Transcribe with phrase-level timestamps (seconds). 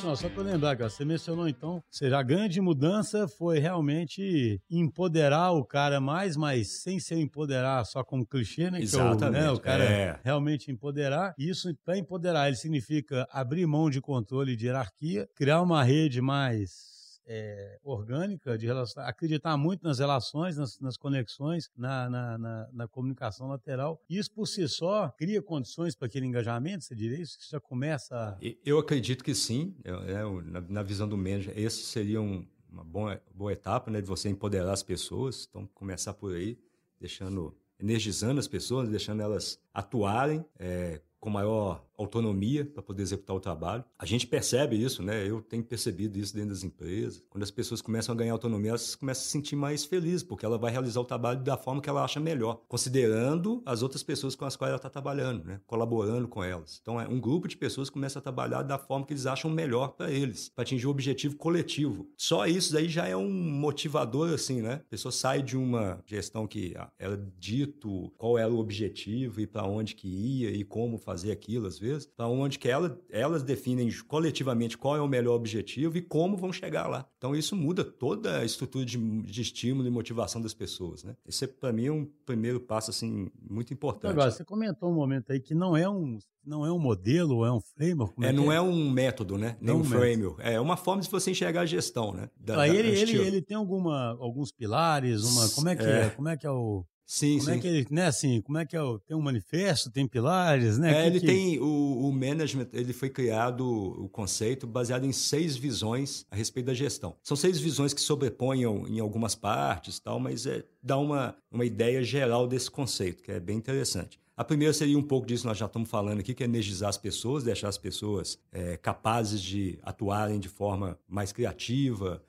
[0.00, 5.64] só para lembrar, cara, você mencionou então, seja, a grande mudança foi realmente empoderar o
[5.64, 8.80] cara mais, mas sem ser empoderar só como clichê, né?
[8.80, 9.18] Exatamente.
[9.18, 10.20] Que é né, o cara é.
[10.24, 11.34] realmente empoderar.
[11.38, 16.99] Isso, para empoderar, ele significa abrir mão de controle de hierarquia, criar uma rede mais
[17.26, 22.88] é, orgânica, de relação, acreditar muito nas relações, nas, nas conexões, na, na, na, na,
[22.88, 24.00] comunicação lateral.
[24.08, 27.38] Isso por si só cria condições para aquele engajamento, você diria isso?
[27.50, 28.16] Já começa.
[28.16, 28.38] A...
[28.64, 29.74] Eu acredito que sim.
[29.84, 34.06] Eu, na, na, visão do manager, esse seria um, uma boa, boa etapa né, de
[34.06, 35.46] você empoderar as pessoas.
[35.48, 36.58] Então, começar por aí,
[37.00, 43.40] deixando energizando as pessoas, deixando elas atuarem é, com maior autonomia para poder executar o
[43.40, 43.84] trabalho.
[43.98, 45.26] A gente percebe isso, né?
[45.26, 47.22] Eu tenho percebido isso dentro das empresas.
[47.28, 50.44] Quando as pessoas começam a ganhar autonomia, elas começam a se sentir mais felizes, porque
[50.44, 54.34] ela vai realizar o trabalho da forma que ela acha melhor, considerando as outras pessoas
[54.34, 55.60] com as quais ela está trabalhando, né?
[55.66, 56.78] Colaborando com elas.
[56.82, 59.88] Então, é um grupo de pessoas começa a trabalhar da forma que eles acham melhor
[59.88, 62.08] para eles, para atingir o objetivo coletivo.
[62.16, 64.74] Só isso aí já é um motivador, assim, né?
[64.74, 69.46] A pessoa sai de uma gestão que ah, era dito qual era o objetivo e
[69.46, 72.98] para onde que ia e como fazer aquilo, às vezes vezes, para onde que ela,
[73.10, 77.06] elas definem coletivamente qual é o melhor objetivo e como vão chegar lá.
[77.18, 81.16] Então isso muda toda a estrutura de, de estímulo e motivação das pessoas, né?
[81.26, 84.12] Esse para mim é um primeiro passo assim muito importante.
[84.12, 87.52] Agora você comentou um momento aí que não é um não é um modelo, é
[87.52, 88.14] um framework.
[88.24, 88.56] É, é, não é?
[88.56, 88.60] é?
[88.60, 89.56] um método, né?
[89.60, 90.40] Nem não um framework.
[90.42, 92.30] É uma forma de você enxergar a gestão, né?
[92.36, 96.06] Da, aí da, ele, ele, ele, tem alguma, alguns pilares, uma como é que é,
[96.06, 97.56] é como é que é o Sim, como sim.
[97.56, 100.78] é que ele, né, assim, como é que é o, tem um manifesto, tem pilares,
[100.78, 100.92] né?
[100.92, 101.26] É, que, ele que...
[101.26, 106.66] tem o, o management, ele foi criado o conceito baseado em seis visões a respeito
[106.66, 107.16] da gestão.
[107.20, 112.00] São seis visões que sobrepõem em algumas partes, tal, mas é, dá uma, uma ideia
[112.04, 114.20] geral desse conceito, que é bem interessante.
[114.36, 116.90] A primeira seria um pouco disso que nós já estamos falando aqui, que é energizar
[116.90, 122.22] as pessoas, deixar as pessoas é, capazes de atuarem de forma mais criativa,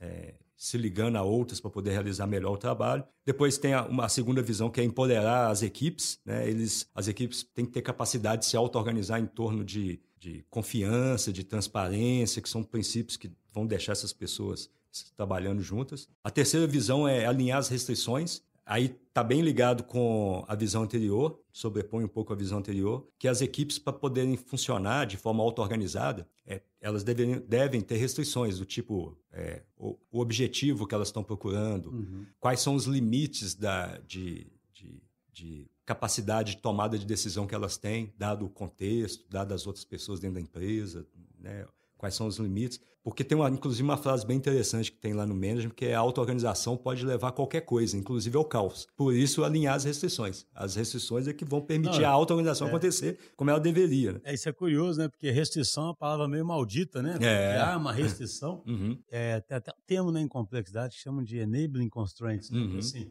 [0.00, 3.04] é, se ligando a outras para poder realizar melhor o trabalho.
[3.24, 6.18] Depois tem a, uma segunda visão que é empoderar as equipes.
[6.26, 6.50] Né?
[6.50, 11.32] Eles, as equipes têm que ter capacidade de se auto-organizar em torno de, de confiança,
[11.32, 14.68] de transparência, que são princípios que vão deixar essas pessoas
[15.16, 16.08] trabalhando juntas.
[16.24, 18.42] A terceira visão é alinhar as restrições.
[18.68, 23.26] Aí está bem ligado com a visão anterior, sobrepõe um pouco a visão anterior, que
[23.26, 28.66] as equipes, para poderem funcionar de forma auto-organizada, é, elas devem, devem ter restrições do
[28.66, 32.26] tipo é, o, o, objetivo que elas estão procurando, uhum.
[32.38, 35.02] quais são os limites da, de, de,
[35.32, 39.86] de capacidade de tomada de decisão que elas têm, dado o contexto, dado as outras
[39.86, 41.06] pessoas dentro da empresa,
[41.40, 41.66] né?
[41.98, 42.80] Quais são os limites.
[43.02, 45.94] Porque tem, uma, inclusive, uma frase bem interessante que tem lá no management, que é
[45.94, 48.86] a auto-organização pode levar a qualquer coisa, inclusive ao caos.
[48.96, 50.46] Por isso, alinhar as restrições.
[50.54, 52.70] As restrições é que vão permitir Não, a auto-organização é.
[52.70, 54.12] acontecer como ela deveria.
[54.12, 54.20] Né?
[54.24, 55.08] É, isso é curioso, né?
[55.08, 57.18] Porque restrição é uma palavra meio maldita, né?
[57.20, 57.58] É.
[57.58, 58.62] Ah, uma restrição.
[58.66, 58.98] Uhum.
[59.10, 62.50] É, tem até um termo né, em complexidade que chamam de enabling constraints.
[62.50, 62.58] Né?
[62.58, 62.78] Uhum.
[62.78, 63.10] Assim,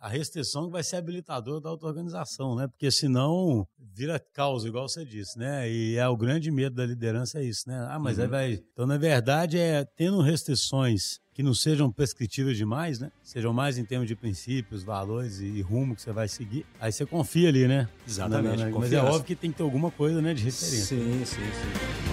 [0.00, 2.68] a restrição vai ser habilitadora da auto-organização, né?
[2.68, 5.70] Porque senão vira caos, igual você disse, né?
[5.70, 7.86] E é o grande medo da liderança é isso, né?
[7.90, 8.24] Ah, mas uhum.
[8.24, 8.62] aí vai.
[8.72, 13.10] Então, na verdade, é tendo restrições que não sejam prescritivas demais, né?
[13.22, 16.66] Sejam mais em termos de princípios, valores e rumo que você vai seguir.
[16.80, 17.88] Aí você confia ali, né?
[18.06, 18.64] Exatamente.
[18.72, 20.96] Mas é óbvio que tem que ter alguma coisa, né, de referência.
[20.96, 22.07] Sim, sim, sim.